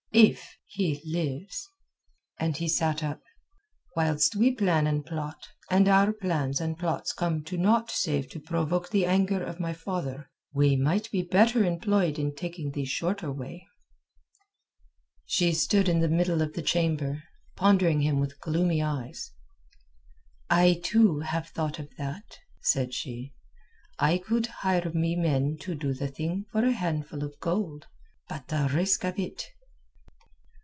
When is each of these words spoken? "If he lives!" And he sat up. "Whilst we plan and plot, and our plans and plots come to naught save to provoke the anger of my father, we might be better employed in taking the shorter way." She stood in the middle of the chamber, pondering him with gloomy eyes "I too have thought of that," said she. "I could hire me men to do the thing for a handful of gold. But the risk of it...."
"If 0.13 0.57
he 0.65 1.01
lives!" 1.05 1.69
And 2.37 2.57
he 2.57 2.67
sat 2.67 3.01
up. 3.01 3.21
"Whilst 3.95 4.35
we 4.35 4.51
plan 4.53 4.85
and 4.85 5.05
plot, 5.05 5.47
and 5.69 5.87
our 5.87 6.11
plans 6.11 6.59
and 6.59 6.77
plots 6.77 7.13
come 7.13 7.45
to 7.45 7.57
naught 7.57 7.89
save 7.89 8.27
to 8.31 8.39
provoke 8.41 8.89
the 8.89 9.05
anger 9.05 9.41
of 9.41 9.61
my 9.61 9.71
father, 9.71 10.29
we 10.53 10.75
might 10.75 11.09
be 11.11 11.21
better 11.21 11.63
employed 11.63 12.19
in 12.19 12.35
taking 12.35 12.71
the 12.71 12.83
shorter 12.83 13.31
way." 13.31 13.65
She 15.25 15.53
stood 15.53 15.87
in 15.87 16.01
the 16.01 16.09
middle 16.09 16.41
of 16.41 16.53
the 16.55 16.61
chamber, 16.61 17.23
pondering 17.55 18.01
him 18.01 18.19
with 18.19 18.37
gloomy 18.41 18.81
eyes 18.83 19.31
"I 20.49 20.81
too 20.83 21.19
have 21.21 21.47
thought 21.47 21.79
of 21.79 21.87
that," 21.95 22.37
said 22.63 22.93
she. 22.93 23.33
"I 23.97 24.17
could 24.17 24.47
hire 24.47 24.91
me 24.93 25.15
men 25.15 25.55
to 25.61 25.73
do 25.73 25.93
the 25.93 26.09
thing 26.09 26.47
for 26.51 26.65
a 26.65 26.73
handful 26.73 27.23
of 27.23 27.39
gold. 27.39 27.87
But 28.27 28.49
the 28.49 28.69
risk 28.73 29.05
of 29.05 29.17
it...." 29.17 29.45